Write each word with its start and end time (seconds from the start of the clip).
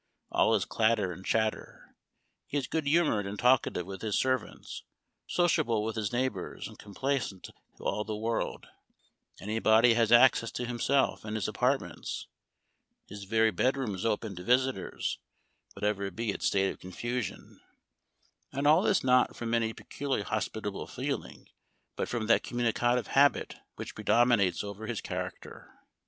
All 0.31 0.55
is 0.55 0.65
clatter 0.65 1.11
and 1.11 1.23
chatter. 1.23 1.93
He 2.47 2.57
is 2.57 2.65
good 2.65 2.87
humored 2.87 3.27
and 3.27 3.37
talkative 3.37 3.85
with 3.85 4.01
his 4.01 4.17
servants, 4.17 4.81
sociable 5.27 5.83
with 5.83 5.95
his 5.95 6.11
neigh 6.11 6.27
bors, 6.27 6.67
and 6.67 6.79
complaisant 6.79 7.51
to 7.77 7.83
all 7.83 8.03
the 8.03 8.17
world; 8.17 8.65
any 9.39 9.59
body 9.59 9.93
has 9.93 10.11
access 10.11 10.49
to 10.53 10.65
himself 10.65 11.23
and 11.23 11.35
his 11.35 11.47
apartments; 11.47 12.25
his 13.09 13.25
very 13.25 13.51
bed 13.51 13.77
room 13.77 13.93
is 13.93 14.03
open 14.03 14.35
to 14.37 14.43
visitors, 14.43 15.19
whatever 15.73 16.09
be 16.09 16.31
Memoir 16.33 16.35
of 16.35 16.41
Washington 16.41 16.59
Irving. 16.59 16.91
263 17.61 17.61
its 17.61 17.61
state 17.61 17.61
of 17.61 17.61
confusion; 17.61 17.61
and 18.51 18.65
all 18.65 18.81
this 18.81 19.03
not 19.03 19.35
from 19.35 19.53
any 19.53 19.71
peculiarly 19.71 20.23
hospitable 20.23 20.87
feeling, 20.87 21.47
but 21.95 22.09
from 22.09 22.25
that 22.25 22.41
com 22.43 22.57
municative 22.57 23.05
habit 23.05 23.57
which 23.75 23.93
predominates 23.93 24.63
over 24.63 24.87
his 24.87 24.99
character. 24.99 25.69